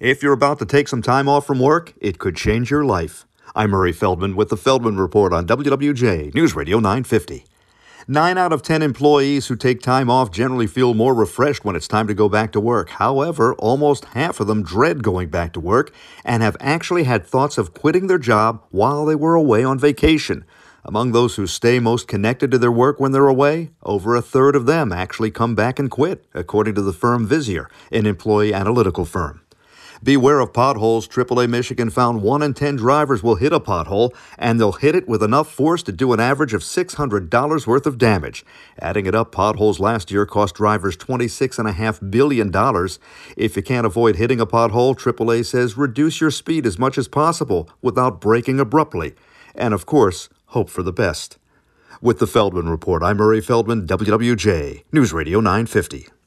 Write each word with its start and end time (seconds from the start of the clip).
If 0.00 0.22
you're 0.22 0.32
about 0.32 0.60
to 0.60 0.64
take 0.64 0.86
some 0.86 1.02
time 1.02 1.28
off 1.28 1.44
from 1.44 1.58
work, 1.58 1.92
it 2.00 2.20
could 2.20 2.36
change 2.36 2.70
your 2.70 2.84
life. 2.84 3.26
I'm 3.56 3.70
Murray 3.70 3.90
Feldman 3.90 4.36
with 4.36 4.48
the 4.48 4.56
Feldman 4.56 4.96
Report 4.96 5.32
on 5.32 5.44
WWJ 5.44 6.32
News 6.36 6.54
Radio 6.54 6.76
950. 6.78 7.44
Nine 8.06 8.38
out 8.38 8.52
of 8.52 8.62
ten 8.62 8.80
employees 8.80 9.48
who 9.48 9.56
take 9.56 9.82
time 9.82 10.08
off 10.08 10.30
generally 10.30 10.68
feel 10.68 10.94
more 10.94 11.14
refreshed 11.14 11.64
when 11.64 11.74
it's 11.74 11.88
time 11.88 12.06
to 12.06 12.14
go 12.14 12.28
back 12.28 12.52
to 12.52 12.60
work. 12.60 12.90
However, 12.90 13.54
almost 13.54 14.04
half 14.04 14.38
of 14.38 14.46
them 14.46 14.62
dread 14.62 15.02
going 15.02 15.30
back 15.30 15.52
to 15.54 15.60
work 15.60 15.92
and 16.24 16.44
have 16.44 16.56
actually 16.60 17.02
had 17.02 17.26
thoughts 17.26 17.58
of 17.58 17.74
quitting 17.74 18.06
their 18.06 18.18
job 18.18 18.62
while 18.70 19.04
they 19.04 19.16
were 19.16 19.34
away 19.34 19.64
on 19.64 19.80
vacation. 19.80 20.44
Among 20.84 21.10
those 21.10 21.34
who 21.34 21.48
stay 21.48 21.80
most 21.80 22.06
connected 22.06 22.52
to 22.52 22.58
their 22.58 22.70
work 22.70 23.00
when 23.00 23.10
they're 23.10 23.26
away, 23.26 23.70
over 23.82 24.14
a 24.14 24.22
third 24.22 24.54
of 24.54 24.66
them 24.66 24.92
actually 24.92 25.32
come 25.32 25.56
back 25.56 25.80
and 25.80 25.90
quit, 25.90 26.24
according 26.34 26.76
to 26.76 26.82
the 26.82 26.92
firm 26.92 27.28
Visier, 27.28 27.66
an 27.90 28.06
employee 28.06 28.54
analytical 28.54 29.04
firm. 29.04 29.40
Beware 30.02 30.40
of 30.40 30.52
potholes. 30.52 31.08
AAA 31.08 31.48
Michigan 31.48 31.90
found 31.90 32.22
1 32.22 32.42
in 32.42 32.54
10 32.54 32.76
drivers 32.76 33.22
will 33.22 33.34
hit 33.34 33.52
a 33.52 33.60
pothole, 33.60 34.14
and 34.38 34.60
they'll 34.60 34.72
hit 34.72 34.94
it 34.94 35.08
with 35.08 35.22
enough 35.22 35.52
force 35.52 35.82
to 35.84 35.92
do 35.92 36.12
an 36.12 36.20
average 36.20 36.54
of 36.54 36.62
$600 36.62 37.66
worth 37.66 37.86
of 37.86 37.98
damage. 37.98 38.44
Adding 38.78 39.06
it 39.06 39.14
up, 39.14 39.32
potholes 39.32 39.80
last 39.80 40.10
year 40.10 40.26
cost 40.26 40.54
drivers 40.54 40.96
$26.5 40.96 42.10
billion. 42.10 42.52
If 43.36 43.56
you 43.56 43.62
can't 43.62 43.86
avoid 43.86 44.16
hitting 44.16 44.40
a 44.40 44.46
pothole, 44.46 44.96
AAA 44.96 45.44
says 45.44 45.76
reduce 45.76 46.20
your 46.20 46.30
speed 46.30 46.66
as 46.66 46.78
much 46.78 46.98
as 46.98 47.08
possible 47.08 47.68
without 47.82 48.20
braking 48.20 48.60
abruptly. 48.60 49.14
And 49.54 49.74
of 49.74 49.86
course, 49.86 50.28
hope 50.46 50.70
for 50.70 50.82
the 50.82 50.92
best. 50.92 51.38
With 52.00 52.20
the 52.20 52.28
Feldman 52.28 52.68
Report, 52.68 53.02
I'm 53.02 53.16
Murray 53.16 53.40
Feldman, 53.40 53.86
WWJ, 53.86 54.84
News 54.92 55.12
Radio 55.12 55.40
950. 55.40 56.17